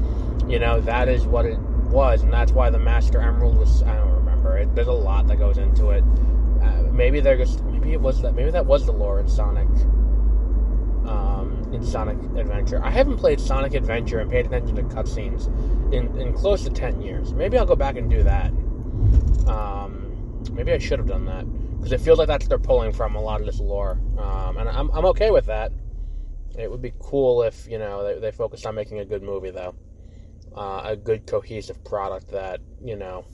You 0.48 0.58
know, 0.58 0.80
that 0.82 1.08
is 1.08 1.24
what 1.24 1.46
it 1.46 1.58
was, 1.88 2.22
and 2.22 2.32
that's 2.32 2.52
why 2.52 2.68
the 2.68 2.78
Master 2.78 3.20
Emerald 3.20 3.56
was. 3.56 3.82
I 3.84 3.94
don't 3.94 4.12
remember. 4.12 4.58
It, 4.58 4.74
there's 4.74 4.88
a 4.88 4.92
lot 4.92 5.28
that 5.28 5.38
goes 5.38 5.56
into 5.56 5.90
it. 5.90 6.02
Uh, 6.60 6.90
maybe 6.90 7.20
they're 7.20 7.38
just. 7.38 7.62
Maybe 7.64 7.92
it 7.92 8.00
was 8.00 8.20
that. 8.22 8.34
Maybe 8.34 8.50
that 8.50 8.66
was 8.66 8.84
the 8.84 8.92
lore 8.92 9.20
in 9.20 9.28
Sonic. 9.28 9.68
Um, 11.06 11.70
in 11.72 11.82
Sonic 11.84 12.18
Adventure. 12.36 12.80
I 12.84 12.90
haven't 12.90 13.18
played 13.18 13.40
Sonic 13.40 13.74
Adventure 13.74 14.18
and 14.18 14.30
paid 14.30 14.46
attention 14.46 14.76
to 14.76 14.82
cutscenes 14.82 15.46
in, 15.92 16.14
in 16.18 16.32
close 16.34 16.64
to 16.64 16.70
ten 16.70 17.00
years. 17.00 17.32
Maybe 17.32 17.56
I'll 17.56 17.66
go 17.66 17.76
back 17.76 17.96
and 17.96 18.10
do 18.10 18.22
that. 18.24 18.52
Um, 19.48 20.44
maybe 20.52 20.72
I 20.72 20.78
should 20.78 20.98
have 20.98 21.08
done 21.08 21.24
that 21.26 21.44
because 21.76 21.92
it 21.92 22.00
feels 22.00 22.18
like 22.18 22.28
that's 22.28 22.46
they're 22.46 22.58
pulling 22.58 22.92
from 22.92 23.16
a 23.16 23.20
lot 23.20 23.40
of 23.40 23.46
this 23.46 23.58
lore, 23.58 23.98
um, 24.18 24.56
and 24.56 24.68
I'm 24.68 24.90
I'm 24.90 25.04
okay 25.06 25.30
with 25.30 25.46
that. 25.46 25.72
It 26.58 26.70
would 26.70 26.82
be 26.82 26.92
cool 27.00 27.42
if 27.42 27.66
you 27.68 27.78
know 27.78 28.04
they, 28.04 28.20
they 28.20 28.30
focused 28.30 28.66
on 28.66 28.74
making 28.74 29.00
a 29.00 29.04
good 29.04 29.22
movie 29.22 29.50
though, 29.50 29.74
uh, 30.56 30.82
a 30.84 30.96
good 30.96 31.26
cohesive 31.26 31.82
product 31.84 32.30
that 32.30 32.60
you 32.84 32.96
know 32.96 33.24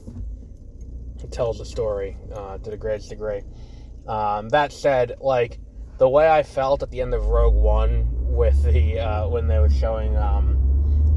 tells 1.30 1.58
the 1.58 1.64
story 1.64 2.16
uh, 2.34 2.58
to 2.58 2.70
the 2.70 2.76
greatest 2.76 3.10
degree. 3.10 3.42
Um, 4.06 4.48
that 4.50 4.72
said, 4.72 5.16
like 5.20 5.58
the 5.98 6.08
way 6.08 6.28
I 6.28 6.42
felt 6.42 6.82
at 6.82 6.90
the 6.90 7.00
end 7.00 7.12
of 7.12 7.26
Rogue 7.26 7.54
One 7.54 8.06
with 8.34 8.62
the 8.62 9.00
uh, 9.00 9.28
when 9.28 9.48
they 9.48 9.58
were 9.58 9.70
showing, 9.70 10.16
um, 10.16 10.56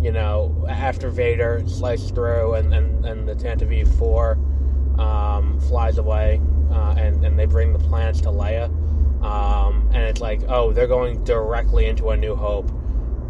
you 0.01 0.11
know, 0.11 0.65
after 0.69 1.09
Vader 1.09 1.63
sliced 1.67 2.15
through 2.15 2.55
and 2.55 2.73
and, 2.73 3.05
and 3.05 3.27
the 3.27 3.35
Tantive 3.35 3.87
Four 3.97 4.33
um, 4.99 5.59
flies 5.61 5.97
away, 5.97 6.41
uh, 6.71 6.95
and 6.97 7.23
and 7.25 7.37
they 7.37 7.45
bring 7.45 7.73
the 7.73 7.79
plans 7.79 8.21
to 8.21 8.29
Leia 8.29 8.69
um, 9.21 9.87
and 9.93 10.03
it's 10.03 10.19
like, 10.19 10.41
oh, 10.47 10.73
they're 10.73 10.87
going 10.87 11.23
directly 11.23 11.85
into 11.85 12.09
A 12.09 12.17
New 12.17 12.35
Hope. 12.35 12.71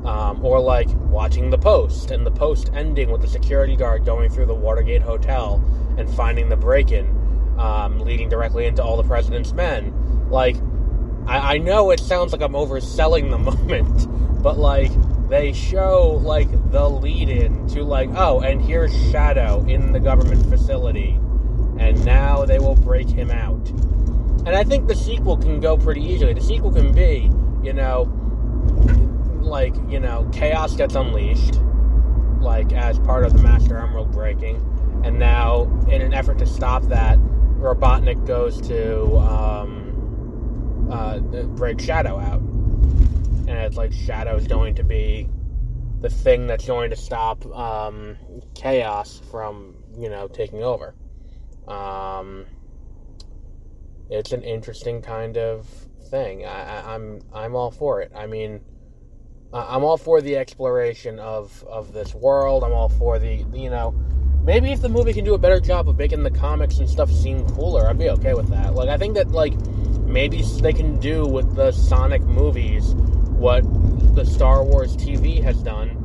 Um, 0.06 0.44
or 0.44 0.60
like 0.60 0.88
watching 0.94 1.52
the 1.52 1.60
post 1.60 2.10
and 2.10 2.26
the 2.26 2.32
post 2.32 2.72
ending 2.74 3.12
with 3.12 3.22
the 3.22 3.28
security 3.28 3.76
guard 3.76 4.04
going 4.04 4.32
through 4.32 4.48
the 4.48 4.56
Watergate 4.56 5.04
Hotel 5.04 5.64
and 5.96 6.12
finding 6.16 6.50
the 6.50 6.56
break 6.56 6.92
in, 6.92 7.06
um, 7.60 8.00
leading 8.00 8.28
directly 8.28 8.66
into 8.66 8.82
all 8.84 8.98
the 8.98 9.04
president's 9.04 9.54
men. 9.54 9.94
Like, 10.32 10.56
I, 11.28 11.54
I 11.54 11.58
know 11.60 11.92
it 11.92 12.00
sounds 12.00 12.32
like 12.32 12.42
I'm 12.42 12.54
overselling 12.54 13.30
the 13.30 13.38
moment, 13.52 14.42
but 14.42 14.58
like, 14.58 14.92
they 15.32 15.54
show 15.54 16.20
like 16.22 16.52
the 16.72 16.90
lead 16.90 17.30
in 17.30 17.66
to 17.70 17.84
like, 17.84 18.10
oh, 18.16 18.42
and 18.42 18.62
here's 18.62 18.94
Shadow 19.12 19.66
in 19.66 19.94
the 19.94 20.00
government 20.00 20.46
facility, 20.48 21.18
and 21.80 22.04
now 22.04 22.44
they 22.44 22.60
will 22.60 22.76
break 22.76 23.08
him 23.10 23.32
out. 23.32 23.70
And 24.46 24.50
I 24.50 24.66
think 24.66 24.90
the 24.90 24.96
sequel 24.96 25.38
can 25.38 25.62
go 25.62 25.78
pretty 25.78 26.02
easily. 26.02 26.34
The 26.34 26.42
sequel 26.42 26.74
can 26.74 26.92
be, 26.92 27.32
you 27.64 27.72
know, 27.72 28.12
like, 29.40 29.74
you 29.88 30.02
know, 30.02 30.30
chaos 30.34 30.76
gets 30.76 30.96
unleashed, 30.96 31.62
like, 32.42 32.74
as 32.74 33.00
part 33.00 33.24
of 33.24 33.32
the 33.32 33.42
Master 33.42 33.78
Emerald 33.78 34.12
breaking. 34.12 34.58
And 35.06 35.18
now, 35.18 35.64
in 35.90 36.02
an 36.02 36.14
effort 36.14 36.40
to 36.40 36.46
stop 36.46 36.84
that, 36.90 37.18
Robotnik 37.58 38.28
goes 38.28 38.60
to 38.68 39.16
um, 39.18 40.90
uh, 40.92 41.20
break 41.20 41.80
Shadow 41.80 42.20
out. 42.20 42.42
It's 43.66 43.78
like 43.78 43.92
Shadow's 43.94 44.48
going 44.48 44.76
to 44.76 44.84
be 44.84 45.28
the 46.02 46.10
thing 46.10 46.48
that's 46.48 46.66
going 46.66 46.90
to 46.90 46.96
stop 46.96 47.46
um, 47.56 48.18
chaos 48.56 49.22
from, 49.30 49.76
you 49.98 50.10
know, 50.10 50.28
taking 50.28 50.64
over. 50.64 50.96
Um, 51.68 52.46
it's 54.10 54.32
an 54.32 54.44
interesting 54.44 55.02
kind 55.02 55.38
of 55.38 55.68
thing. 56.10 56.46
I, 56.46 56.96
am 56.96 57.22
I'm, 57.34 57.44
I'm 57.44 57.56
all 57.56 57.72
for 57.72 58.02
it. 58.02 58.12
I 58.16 58.26
mean, 58.28 58.62
I'm 59.54 59.84
all 59.84 59.98
for 59.98 60.22
the 60.22 60.38
exploration 60.38 61.20
of 61.20 61.64
of 61.68 61.94
this 61.94 62.16
world. 62.16 62.64
I'm 62.64 62.72
all 62.72 62.90
for 62.90 63.20
the 63.20 63.46
you 63.54 63.70
know, 63.70 63.92
maybe 64.44 64.72
if 64.72 64.82
the 64.82 64.90
movie 64.90 65.14
can 65.14 65.26
do 65.26 65.34
a 65.34 65.38
better 65.38 65.60
job 65.60 65.90
of 65.90 65.98
making 65.98 66.24
the 66.24 66.32
comics 66.32 66.78
and 66.78 66.90
stuff 66.90 67.12
seem 67.12 67.48
cooler, 67.50 67.90
I'd 67.90 68.00
be 68.00 68.10
okay 68.10 68.34
with 68.34 68.50
that. 68.50 68.76
Like 68.76 68.90
I 68.90 68.98
think 68.98 69.16
that 69.16 69.32
like 69.32 69.54
maybe 70.00 70.42
they 70.62 70.74
can 70.74 71.00
do 71.00 71.26
with 71.26 71.56
the 71.56 71.72
Sonic 71.72 72.22
movies 72.22 72.94
what 73.42 73.64
the 74.16 74.24
Star 74.24 74.64
Wars 74.64 74.96
TV 74.96 75.42
has 75.42 75.58
done 75.64 75.98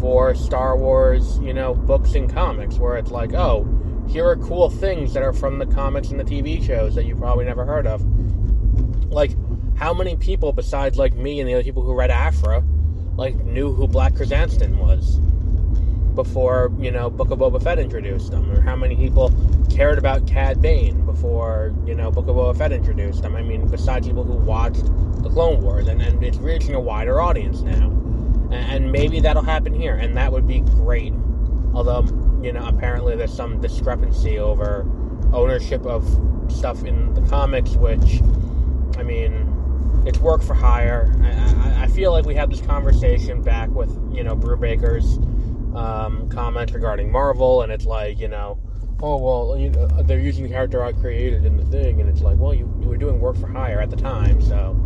for 0.00 0.34
Star 0.34 0.76
Wars, 0.76 1.38
you 1.38 1.54
know, 1.54 1.74
books 1.74 2.14
and 2.16 2.28
comics, 2.28 2.76
where 2.76 2.96
it's 2.96 3.12
like, 3.12 3.34
oh, 3.34 3.64
here 4.08 4.26
are 4.26 4.36
cool 4.36 4.68
things 4.68 5.14
that 5.14 5.22
are 5.22 5.32
from 5.32 5.60
the 5.60 5.66
comics 5.66 6.08
and 6.08 6.18
the 6.18 6.24
TV 6.24 6.60
shows 6.60 6.96
that 6.96 7.04
you 7.04 7.14
probably 7.14 7.44
never 7.44 7.64
heard 7.64 7.86
of. 7.86 8.02
Like, 9.12 9.30
how 9.76 9.94
many 9.94 10.16
people 10.16 10.52
besides 10.52 10.98
like 10.98 11.14
me 11.14 11.38
and 11.38 11.48
the 11.48 11.54
other 11.54 11.62
people 11.62 11.84
who 11.84 11.94
read 11.94 12.10
Aphra, 12.10 12.64
like 13.16 13.36
knew 13.44 13.72
who 13.72 13.86
Black 13.86 14.14
Krrsantan 14.14 14.76
was 14.76 15.20
before 16.16 16.70
you 16.78 16.90
know 16.90 17.08
Book 17.08 17.30
of 17.30 17.38
Boba 17.38 17.62
Fett 17.62 17.78
introduced 17.78 18.32
them, 18.32 18.50
or 18.50 18.60
how 18.60 18.74
many 18.74 18.96
people 18.96 19.30
cared 19.74 19.98
about 19.98 20.26
Cad 20.26 20.60
Bane 20.60 21.04
before 21.06 21.74
you 21.86 21.94
know 21.94 22.10
Book 22.10 22.28
of 22.28 22.36
Boba 22.36 22.56
Fett 22.56 22.72
introduced 22.72 23.22
them? 23.22 23.36
I 23.36 23.42
mean, 23.42 23.68
besides 23.68 24.06
people 24.06 24.24
who 24.24 24.34
watched 24.34 24.84
the 25.22 25.30
Clone 25.30 25.62
Wars, 25.62 25.88
and, 25.88 26.00
and 26.02 26.22
it's 26.22 26.38
reaching 26.38 26.74
a 26.74 26.80
wider 26.80 27.20
audience 27.20 27.60
now, 27.62 27.88
and, 28.50 28.54
and 28.54 28.92
maybe 28.92 29.20
that'll 29.20 29.42
happen 29.42 29.74
here, 29.74 29.96
and 29.96 30.16
that 30.16 30.32
would 30.32 30.46
be 30.46 30.60
great. 30.60 31.12
Although 31.74 32.02
you 32.42 32.52
know, 32.52 32.66
apparently 32.66 33.16
there's 33.16 33.32
some 33.32 33.60
discrepancy 33.60 34.38
over 34.38 34.84
ownership 35.32 35.86
of 35.86 36.04
stuff 36.48 36.84
in 36.84 37.14
the 37.14 37.22
comics, 37.22 37.70
which, 37.72 38.20
I 38.98 39.02
mean, 39.04 40.02
it's 40.04 40.18
work 40.18 40.42
for 40.42 40.54
hire. 40.54 41.14
I, 41.22 41.80
I, 41.80 41.84
I 41.84 41.86
feel 41.86 42.10
like 42.10 42.26
we 42.26 42.34
had 42.34 42.50
this 42.50 42.60
conversation 42.60 43.42
back 43.42 43.70
with, 43.70 43.90
you 44.12 44.24
know, 44.24 44.36
Brubaker's 44.36 45.18
um, 45.76 46.28
comment 46.28 46.72
regarding 46.72 47.10
Marvel, 47.10 47.62
and 47.62 47.72
it's 47.72 47.86
like, 47.86 48.18
you 48.18 48.28
know, 48.28 48.58
oh, 49.02 49.16
well, 49.16 49.58
you 49.58 49.68
know, 49.70 49.86
they're 50.04 50.20
using 50.20 50.44
the 50.44 50.50
character 50.50 50.84
I 50.84 50.92
created 50.92 51.44
in 51.44 51.56
the 51.56 51.64
thing, 51.64 52.00
and 52.00 52.08
it's 52.08 52.22
like, 52.22 52.38
well, 52.38 52.54
you, 52.54 52.72
you 52.80 52.88
were 52.88 52.96
doing 52.96 53.20
work 53.20 53.36
for 53.36 53.48
hire 53.48 53.80
at 53.80 53.90
the 53.90 53.96
time, 53.96 54.40
so, 54.40 54.76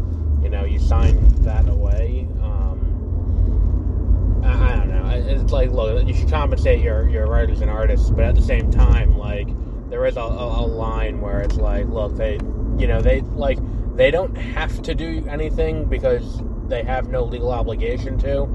you 0.42 0.48
know, 0.48 0.64
you 0.64 0.78
signed 0.78 1.44
that 1.44 1.68
away. 1.68 2.26
Um, 2.42 4.40
I, 4.42 4.76
don't 4.76 4.88
know. 4.88 5.10
It's 5.10 5.52
like, 5.52 5.70
look, 5.70 6.06
you 6.08 6.14
should 6.14 6.30
compensate 6.30 6.80
your, 6.80 7.08
your 7.10 7.26
writers 7.26 7.60
and 7.60 7.70
artists, 7.70 8.08
but 8.08 8.24
at 8.24 8.34
the 8.34 8.42
same 8.42 8.70
time, 8.70 9.18
like, 9.18 9.48
there 9.90 10.06
is 10.06 10.16
a, 10.16 10.20
a, 10.20 10.64
a 10.64 10.66
line 10.66 11.20
where 11.20 11.40
it's 11.40 11.56
like, 11.56 11.86
look, 11.86 12.16
they, 12.16 12.38
you 12.78 12.86
know, 12.86 13.02
they, 13.02 13.20
like, 13.20 13.58
they 13.96 14.10
don't 14.10 14.34
have 14.34 14.80
to 14.82 14.94
do 14.94 15.26
anything 15.28 15.84
because 15.84 16.40
they 16.68 16.82
have 16.82 17.08
no 17.08 17.22
legal 17.22 17.52
obligation 17.52 18.18
to. 18.18 18.46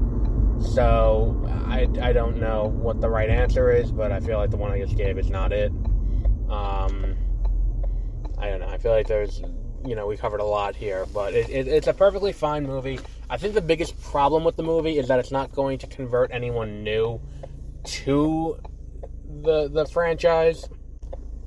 So 0.62 1.48
I, 1.66 1.88
I 2.00 2.12
don't 2.12 2.38
know 2.38 2.68
what 2.68 3.00
the 3.00 3.08
right 3.08 3.28
answer 3.28 3.70
is, 3.70 3.90
but 3.90 4.12
I 4.12 4.20
feel 4.20 4.38
like 4.38 4.50
the 4.50 4.56
one 4.56 4.70
I 4.70 4.78
just 4.78 4.96
gave 4.96 5.18
is 5.18 5.30
not 5.30 5.52
it. 5.52 5.72
Um, 6.48 7.16
I 8.38 8.48
don't 8.48 8.60
know. 8.60 8.68
I 8.68 8.78
feel 8.78 8.92
like 8.92 9.06
there's 9.06 9.42
you 9.84 9.96
know 9.96 10.06
we 10.06 10.16
covered 10.16 10.40
a 10.40 10.44
lot 10.44 10.76
here, 10.76 11.06
but 11.12 11.34
it, 11.34 11.48
it, 11.50 11.68
it's 11.68 11.86
a 11.86 11.92
perfectly 11.92 12.32
fine 12.32 12.66
movie. 12.66 13.00
I 13.28 13.36
think 13.36 13.54
the 13.54 13.60
biggest 13.60 14.00
problem 14.02 14.44
with 14.44 14.56
the 14.56 14.62
movie 14.62 14.98
is 14.98 15.08
that 15.08 15.18
it's 15.18 15.30
not 15.30 15.52
going 15.52 15.78
to 15.78 15.86
convert 15.86 16.30
anyone 16.30 16.84
new 16.84 17.20
to 17.84 18.58
the 19.42 19.68
the 19.68 19.86
franchise. 19.86 20.68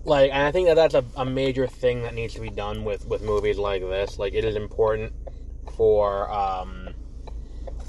Like, 0.04 0.32
and 0.32 0.44
I 0.44 0.52
think 0.52 0.68
that 0.68 0.76
that's 0.76 0.94
a, 0.94 1.04
a 1.18 1.26
major 1.26 1.66
thing 1.66 2.04
that 2.04 2.14
needs 2.14 2.36
to 2.36 2.42
be 2.42 2.50
done 2.50 2.84
with 2.84 3.08
with 3.08 3.22
movies 3.22 3.58
like 3.58 3.82
this. 3.82 4.20
Like, 4.20 4.34
it 4.34 4.46
is 4.46 4.56
important 4.56 5.14
for 5.76 6.32
um, 6.32 6.90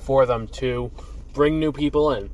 for 0.04 0.26
them 0.26 0.48
to 0.48 0.90
bring 1.36 1.60
new 1.60 1.70
people 1.70 2.12
in 2.12 2.30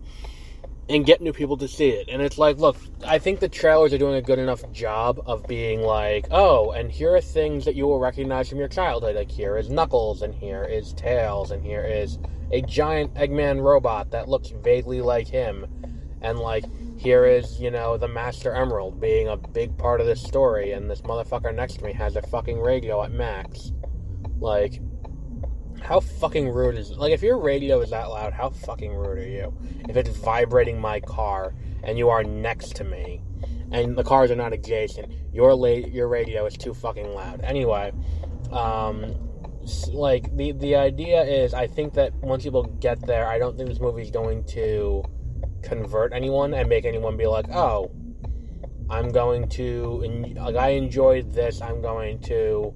and 0.89 1.05
get 1.05 1.21
new 1.21 1.33
people 1.33 1.57
to 1.57 1.67
see 1.67 1.89
it. 1.89 2.09
And 2.09 2.23
it's 2.23 2.39
like, 2.39 2.59
look, 2.59 2.77
I 3.05 3.19
think 3.19 3.41
the 3.41 3.49
trailers 3.49 3.93
are 3.93 3.99
doing 3.99 4.15
a 4.15 4.23
good 4.23 4.39
enough 4.39 4.63
job 4.73 5.21
of 5.27 5.47
being 5.49 5.83
like, 5.83 6.27
oh, 6.31 6.71
and 6.71 6.91
here 6.91 7.15
are 7.17 7.21
things 7.21 7.65
that 7.65 7.75
you 7.75 7.87
will 7.87 7.99
recognize 7.99 8.49
from 8.49 8.59
your 8.59 8.69
childhood. 8.69 9.17
Like, 9.17 9.31
here 9.31 9.59
is 9.59 9.69
Knuckles, 9.69 10.23
and 10.23 10.33
here 10.33 10.63
is 10.65 10.93
Tails, 10.95 11.51
and 11.51 11.65
here 11.65 11.85
is 11.85 12.19
a 12.53 12.63
giant 12.63 13.13
Eggman 13.15 13.61
robot 13.61 14.13
that 14.13 14.29
looks 14.29 14.51
vaguely 14.51 15.01
like 15.01 15.27
him. 15.27 15.67
And, 16.21 16.39
like, 16.39 16.65
here 16.97 17.27
is, 17.27 17.61
you 17.61 17.73
know, 17.73 17.97
the 17.97 18.07
Master 18.07 18.55
Emerald 18.55 19.01
being 19.01 19.27
a 19.27 19.37
big 19.37 19.77
part 19.77 20.01
of 20.01 20.07
this 20.07 20.23
story, 20.23 20.73
and 20.73 20.89
this 20.89 21.01
motherfucker 21.01 21.53
next 21.53 21.79
to 21.79 21.85
me 21.85 21.93
has 21.93 22.15
a 22.15 22.23
fucking 22.23 22.61
radio 22.61 23.03
at 23.03 23.11
max. 23.11 23.73
Like, 24.39 24.81
how 25.83 26.01
fucking 26.01 26.49
rude 26.49 26.77
is 26.77 26.91
it? 26.91 26.99
Like, 26.99 27.13
if 27.13 27.23
your 27.23 27.39
radio 27.39 27.81
is 27.81 27.91
that 27.91 28.09
loud, 28.09 28.33
how 28.33 28.51
fucking 28.51 28.95
rude 28.95 29.19
are 29.19 29.29
you? 29.29 29.53
If 29.89 29.97
it's 29.97 30.11
vibrating 30.11 30.81
my 30.81 31.01
car 31.01 31.55
and 31.83 31.99
you 31.99 32.09
are 32.09 32.23
next 32.23 32.77
to 32.77 32.85
me 32.85 33.21
and 33.73 33.97
the 33.97 34.05
cars 34.05 34.31
are 34.31 34.37
not 34.37 34.53
adjacent, 34.53 35.13
your 35.33 35.55
la- 35.55 35.69
your 35.69 36.09
radio 36.09 36.47
is 36.47 36.57
too 36.57 36.73
fucking 36.73 37.13
loud. 37.15 37.41
Anyway, 37.43 37.93
um, 38.53 39.15
like 39.89 40.35
the 40.37 40.53
the 40.53 40.77
idea 40.77 41.23
is, 41.23 41.53
I 41.53 41.67
think 41.67 41.95
that 41.95 42.15
once 42.15 42.45
people 42.45 42.65
get 42.65 43.05
there, 43.07 43.27
I 43.27 43.39
don't 43.39 43.57
think 43.57 43.69
this 43.69 43.81
movie 43.81 44.03
is 44.03 44.11
going 44.11 44.45
to 44.45 45.05
convert 45.63 46.13
anyone 46.13 46.55
and 46.55 46.69
make 46.69 46.85
anyone 46.85 47.17
be 47.17 47.27
like, 47.27 47.49
oh, 47.51 47.91
I'm 48.89 49.11
going 49.11 49.49
to 49.51 50.33
like 50.37 50.57
I 50.57 50.71
enjoyed 50.71 51.33
this. 51.33 51.61
I'm 51.61 51.83
going 51.83 52.21
to 52.23 52.73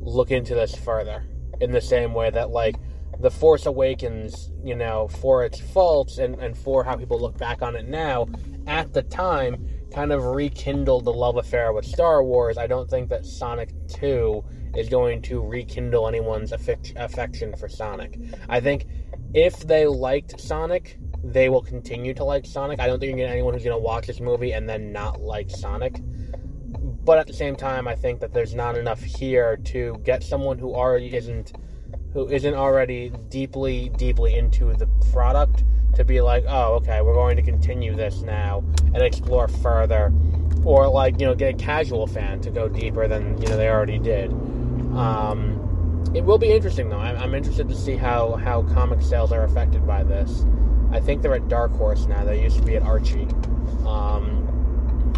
look 0.00 0.30
into 0.30 0.54
this 0.54 0.74
further 0.74 1.24
in 1.62 1.70
the 1.70 1.80
same 1.80 2.12
way 2.12 2.28
that 2.28 2.50
like 2.50 2.76
The 3.20 3.30
Force 3.30 3.66
Awakens, 3.66 4.50
you 4.64 4.74
know, 4.74 5.08
for 5.08 5.44
its 5.44 5.60
faults 5.60 6.18
and, 6.18 6.34
and 6.40 6.58
for 6.58 6.84
how 6.84 6.96
people 6.96 7.18
look 7.18 7.38
back 7.38 7.62
on 7.62 7.76
it 7.76 7.88
now, 7.88 8.26
at 8.66 8.92
the 8.92 9.02
time, 9.02 9.68
kind 9.92 10.12
of 10.12 10.24
rekindled 10.24 11.04
the 11.04 11.12
love 11.12 11.36
affair 11.36 11.72
with 11.72 11.84
Star 11.84 12.24
Wars. 12.24 12.58
I 12.58 12.66
don't 12.66 12.90
think 12.90 13.08
that 13.10 13.24
Sonic 13.24 13.72
2 13.88 14.44
is 14.76 14.88
going 14.88 15.22
to 15.22 15.40
rekindle 15.40 16.08
anyone's 16.08 16.52
affection 16.52 17.54
for 17.56 17.68
Sonic. 17.68 18.18
I 18.48 18.58
think 18.60 18.86
if 19.34 19.58
they 19.60 19.86
liked 19.86 20.40
Sonic, 20.40 20.98
they 21.22 21.48
will 21.48 21.62
continue 21.62 22.14
to 22.14 22.24
like 22.24 22.44
Sonic. 22.46 22.80
I 22.80 22.86
don't 22.86 22.98
think 22.98 23.10
you're 23.10 23.18
going 23.18 23.28
to 23.28 23.32
get 23.34 23.34
anyone 23.34 23.54
who's 23.54 23.62
going 23.62 23.76
to 23.76 23.82
watch 23.82 24.06
this 24.06 24.20
movie 24.20 24.52
and 24.52 24.68
then 24.68 24.92
not 24.92 25.20
like 25.20 25.50
Sonic. 25.50 26.00
But 27.04 27.18
at 27.18 27.26
the 27.26 27.32
same 27.32 27.56
time, 27.56 27.88
I 27.88 27.96
think 27.96 28.20
that 28.20 28.32
there's 28.32 28.54
not 28.54 28.76
enough 28.76 29.02
here 29.02 29.56
to 29.64 30.00
get 30.04 30.22
someone 30.22 30.58
who 30.58 30.74
already 30.74 31.14
isn't 31.14 31.52
who 32.12 32.28
isn't 32.28 32.54
already 32.54 33.10
deeply 33.30 33.88
deeply 33.96 34.34
into 34.34 34.74
the 34.74 34.86
product 35.12 35.64
to 35.94 36.04
be 36.04 36.20
like, 36.20 36.44
oh, 36.48 36.74
okay, 36.74 37.02
we're 37.02 37.14
going 37.14 37.36
to 37.36 37.42
continue 37.42 37.94
this 37.94 38.22
now 38.22 38.64
and 38.94 38.98
explore 38.98 39.48
further, 39.48 40.12
or 40.64 40.88
like 40.88 41.18
you 41.20 41.26
know 41.26 41.34
get 41.34 41.54
a 41.54 41.56
casual 41.56 42.06
fan 42.06 42.40
to 42.40 42.50
go 42.50 42.68
deeper 42.68 43.08
than 43.08 43.40
you 43.40 43.48
know 43.48 43.56
they 43.56 43.68
already 43.68 43.98
did. 43.98 44.30
Um, 44.94 45.58
it 46.14 46.22
will 46.22 46.38
be 46.38 46.52
interesting 46.52 46.88
though. 46.88 46.98
I'm, 46.98 47.16
I'm, 47.16 47.34
interested 47.34 47.68
to 47.68 47.74
see 47.76 47.96
how 47.96 48.34
how 48.36 48.62
comic 48.74 49.02
sales 49.02 49.32
are 49.32 49.44
affected 49.44 49.86
by 49.86 50.02
this. 50.04 50.44
I 50.90 51.00
think 51.00 51.22
they're 51.22 51.34
at 51.34 51.48
Dark 51.48 51.72
Horse 51.72 52.06
now. 52.06 52.24
They 52.24 52.42
used 52.42 52.58
to 52.58 52.62
be 52.62 52.76
at 52.76 52.82
Archie, 52.82 53.26
um, 53.86 54.41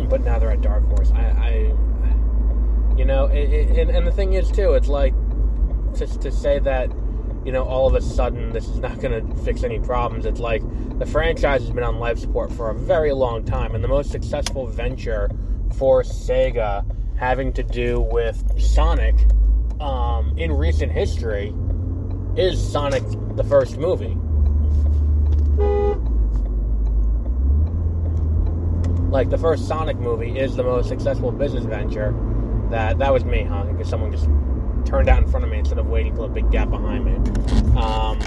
but 0.08 0.22
now 0.22 0.38
they're 0.38 0.50
at 0.50 0.60
Dark 0.60 0.84
Horse. 0.84 1.10
I, 1.12 1.22
I 1.22 1.50
you 2.96 3.04
know, 3.04 3.26
it, 3.26 3.50
it, 3.50 3.78
and, 3.78 3.90
and 3.90 4.06
the 4.06 4.12
thing 4.12 4.34
is 4.34 4.50
too, 4.50 4.74
it's 4.74 4.88
like 4.88 5.14
just 5.96 6.20
to 6.22 6.30
say 6.30 6.58
that 6.60 6.90
you 7.44 7.52
know, 7.52 7.64
all 7.64 7.86
of 7.86 7.94
a 7.94 8.00
sudden 8.00 8.52
this 8.52 8.66
is 8.68 8.78
not 8.78 8.98
going 9.00 9.12
to 9.12 9.42
fix 9.42 9.62
any 9.62 9.78
problems. 9.78 10.24
It's 10.24 10.40
like 10.40 10.62
the 10.98 11.06
franchise 11.06 11.60
has 11.62 11.70
been 11.70 11.84
on 11.84 11.98
life 11.98 12.18
support 12.18 12.50
for 12.50 12.70
a 12.70 12.74
very 12.74 13.12
long 13.12 13.44
time, 13.44 13.74
and 13.74 13.84
the 13.84 13.88
most 13.88 14.10
successful 14.10 14.66
venture 14.66 15.30
for 15.76 16.02
Sega 16.02 16.84
having 17.16 17.52
to 17.52 17.62
do 17.62 18.00
with 18.00 18.60
Sonic 18.60 19.14
um, 19.80 20.36
in 20.38 20.52
recent 20.52 20.90
history 20.90 21.54
is 22.36 22.60
Sonic 22.72 23.02
the 23.36 23.44
first 23.44 23.76
movie. 23.76 24.16
Like 29.14 29.30
the 29.30 29.38
first 29.38 29.68
Sonic 29.68 29.96
movie 29.98 30.36
is 30.36 30.56
the 30.56 30.64
most 30.64 30.88
successful 30.88 31.30
business 31.30 31.64
venture. 31.64 32.12
That 32.70 32.98
that 32.98 33.12
was 33.12 33.24
me, 33.24 33.44
huh? 33.44 33.62
Because 33.62 33.88
someone 33.88 34.10
just 34.10 34.28
turned 34.84 35.08
out 35.08 35.22
in 35.22 35.30
front 35.30 35.44
of 35.44 35.52
me 35.52 35.58
instead 35.58 35.78
of 35.78 35.86
waiting 35.86 36.16
for 36.16 36.24
a 36.24 36.28
big 36.28 36.50
gap 36.50 36.68
behind 36.68 37.04
me. 37.04 37.12
Um, 37.78 38.18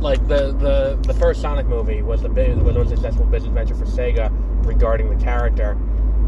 like 0.00 0.20
the, 0.28 0.52
the 0.52 0.98
the 1.00 1.14
first 1.14 1.40
Sonic 1.40 1.64
movie 1.64 2.02
was 2.02 2.20
the 2.20 2.28
was 2.28 2.74
the 2.74 2.80
most 2.80 2.90
successful 2.90 3.24
business 3.24 3.54
venture 3.54 3.74
for 3.74 3.86
Sega 3.86 4.30
regarding 4.66 5.16
the 5.16 5.24
character 5.24 5.70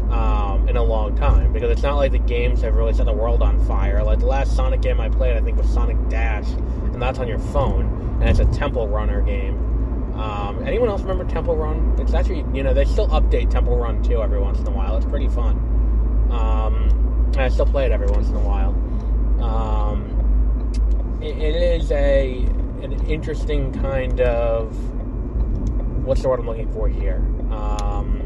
um, 0.09 0.67
in 0.67 0.75
a 0.75 0.83
long 0.83 1.15
time 1.15 1.53
because 1.53 1.69
it's 1.69 1.83
not 1.83 1.97
like 1.97 2.11
the 2.11 2.17
games 2.17 2.59
have 2.63 2.73
really 2.73 2.93
set 2.93 3.05
the 3.05 3.13
world 3.13 3.43
on 3.43 3.63
fire. 3.67 4.03
Like 4.03 4.17
the 4.17 4.25
last 4.25 4.55
Sonic 4.55 4.81
game 4.81 4.99
I 4.99 5.09
played, 5.09 5.37
I 5.37 5.41
think 5.41 5.59
was 5.59 5.69
Sonic 5.69 6.09
Dash, 6.09 6.47
and 6.47 6.99
that's 6.99 7.19
on 7.19 7.27
your 7.27 7.37
phone, 7.37 8.17
and 8.19 8.29
it's 8.29 8.39
a 8.39 8.45
temple 8.45 8.87
runner 8.87 9.21
game. 9.21 9.62
Anyone 10.65 10.89
else 10.89 11.01
remember 11.01 11.25
Temple 11.25 11.57
Run? 11.57 11.95
It's 11.99 12.13
actually, 12.13 12.45
you 12.55 12.63
know, 12.63 12.73
they 12.73 12.85
still 12.85 13.07
update 13.09 13.49
Temple 13.49 13.77
Run 13.77 14.01
too 14.01 14.21
every 14.21 14.39
once 14.39 14.59
in 14.59 14.67
a 14.67 14.71
while. 14.71 14.95
It's 14.95 15.05
pretty 15.05 15.27
fun. 15.27 15.57
Um, 16.31 17.31
I 17.37 17.49
still 17.49 17.65
play 17.65 17.85
it 17.85 17.91
every 17.91 18.07
once 18.07 18.29
in 18.29 18.35
a 18.35 18.39
while. 18.39 18.73
Um, 19.43 21.19
it, 21.21 21.37
it 21.37 21.55
is 21.81 21.91
a 21.91 22.45
an 22.81 22.93
interesting 23.07 23.73
kind 23.73 24.19
of 24.21 24.73
what's 26.05 26.21
the 26.21 26.29
word 26.29 26.39
I'm 26.39 26.47
looking 26.47 26.71
for 26.73 26.87
here. 26.87 27.25
Um, 27.49 28.21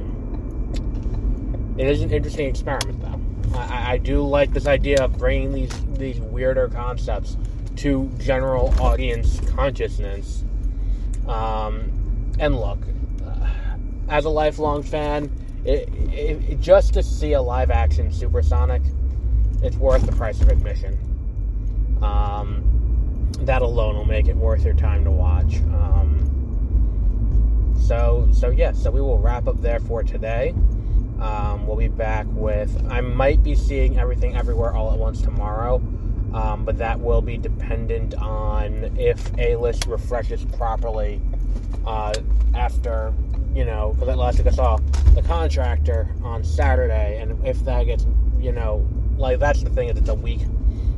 it 1.78 1.88
is 1.88 2.02
an 2.02 2.12
interesting 2.12 2.48
experiment, 2.48 3.02
though. 3.02 3.20
I, 3.58 3.94
I 3.94 3.98
do 3.98 4.22
like 4.22 4.52
this 4.52 4.68
idea 4.68 5.04
of 5.04 5.18
bringing 5.18 5.54
these 5.54 5.72
these 5.94 6.20
weirder 6.20 6.68
concepts 6.70 7.38
to 7.78 8.12
general 8.18 8.74
audience 8.80 9.40
consciousness 9.42 10.44
um, 11.28 11.92
and 12.40 12.60
look, 12.60 12.80
uh, 13.26 13.48
as 14.10 14.26
a 14.26 14.30
lifelong 14.30 14.84
fan, 14.84 15.32
it, 15.66 15.90
it, 16.14 16.50
it, 16.50 16.60
just 16.60 16.94
to 16.94 17.04
see 17.04 17.34
a 17.34 17.42
live 17.42 17.72
action 17.72 18.12
Supersonic, 18.12 18.82
it's 19.62 19.76
worth 19.78 20.06
the 20.06 20.12
price 20.12 20.42
of 20.42 20.50
admission. 20.50 20.98
Um, 22.02 22.64
that 23.42 23.62
alone 23.62 23.96
will 23.96 24.06
make 24.06 24.28
it 24.28 24.36
worth 24.36 24.64
your 24.64 24.74
time 24.74 25.04
to 25.04 25.12
watch. 25.12 25.58
Um, 25.58 26.24
so, 27.80 28.30
so 28.32 28.50
yeah, 28.50 28.72
so 28.72 28.92
we 28.92 29.02
will 29.02 29.20
wrap 29.20 29.48
up 29.48 29.62
there 29.62 29.80
for 29.80 30.04
today. 30.04 30.54
Um, 31.20 31.66
we'll 31.66 31.78
be 31.78 31.88
back 31.88 32.28
with. 32.30 32.86
I 32.90 33.02
might 33.02 33.44
be 33.44 33.56
seeing 33.56 33.98
everything 33.98 34.36
everywhere 34.36 34.74
all 34.74 34.92
at 34.92 34.98
once 34.98 35.22
tomorrow 35.22 35.82
um, 36.34 36.66
but 36.66 36.78
that 36.78 37.00
will 37.00 37.22
be 37.22 37.38
dependent 37.38 38.14
on 38.16 38.96
if 38.98 39.32
A 39.38 39.56
list 39.56 39.86
refreshes 39.88 40.44
properly 40.46 41.22
uh, 41.86 42.14
after, 42.56 43.14
you 43.54 43.66
know, 43.66 43.92
because 43.94 44.08
that 44.08 44.18
last 44.18 44.38
week 44.38 44.48
I 44.48 44.52
saw 44.52 44.78
the 45.14 45.22
contractor 45.22 46.14
on 46.24 46.44
Saturday, 46.44 47.20
and 47.20 47.46
if 47.46 47.64
that 47.66 47.84
gets, 47.84 48.06
you 48.40 48.52
know, 48.52 48.88
like 49.18 49.40
that's 49.40 49.64
the 49.64 49.70
thing 49.70 49.90
is 49.90 49.98
it's 49.98 50.10
a 50.10 50.16
week, 50.16 50.42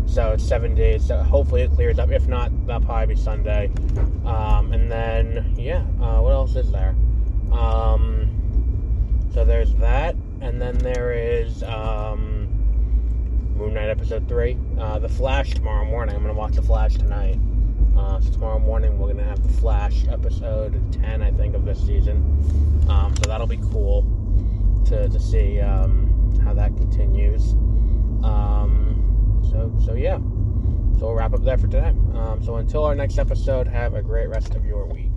so 0.06 0.32
it's 0.32 0.44
seven 0.44 0.76
days. 0.76 1.06
So 1.06 1.18
hopefully 1.18 1.62
it 1.62 1.72
clears 1.72 2.00
up. 2.00 2.12
If 2.12 2.28
not, 2.28 2.52
that'll 2.68 2.86
probably 2.86 3.16
be 3.16 3.22
Sunday. 3.22 3.72
Um, 4.26 4.74
and 4.74 4.92
then 4.92 5.56
yeah, 5.58 5.82
uh, 6.02 6.22
what 6.22 6.34
else 6.34 6.56
is 6.56 6.72
there? 6.72 6.96
Um, 7.52 9.30
so 9.34 9.46
there's 9.46 9.74
that, 9.76 10.16
and 10.42 10.62
then 10.62 10.78
there 10.78 11.14
is. 11.14 11.64
Um, 11.64 12.48
Moon 13.60 13.74
Knight 13.74 13.90
episode 13.90 14.26
three. 14.30 14.58
Uh, 14.80 15.00
the 15.00 15.10
Flash 15.10 15.54
tomorrow 15.54 15.84
morning. 15.84 16.16
I'm 16.16 16.22
gonna 16.22 16.34
watch 16.34 16.54
the 16.54 16.62
Flash 16.62 16.94
tonight. 16.94 17.38
Uh, 17.98 18.20
so 18.22 18.32
tomorrow 18.32 18.60
morning 18.60 18.98
we're 18.98 19.08
gonna 19.12 19.24
have 19.24 19.42
the 19.42 19.54
Flash 19.60 20.08
episode 20.08 20.82
ten, 20.94 21.22
I 21.22 21.32
think, 21.32 21.56
of 21.56 21.66
this 21.66 21.80
season. 21.86 22.18
Um, 22.90 23.16
so 23.18 23.30
that'll 23.30 23.48
be 23.48 23.60
cool 23.72 24.06
to 24.86 25.10
to 25.10 25.20
see 25.20 25.60
um, 25.60 26.40
how 26.44 26.54
that 26.54 26.76
continues. 26.78 27.54
Um, 28.24 29.42
so 29.50 29.72
so 29.86 29.94
yeah. 29.94 30.18
So 30.98 31.06
we'll 31.06 31.14
wrap 31.16 31.34
up 31.34 31.44
there 31.44 31.58
for 31.58 31.68
today. 31.68 31.94
Um, 32.14 32.42
so 32.44 32.56
until 32.56 32.84
our 32.84 32.96
next 32.96 33.18
episode, 33.20 33.68
have 33.68 33.94
a 33.94 34.02
great 34.02 34.28
rest 34.28 34.56
of 34.56 34.66
your 34.66 34.86
week. 34.86 35.09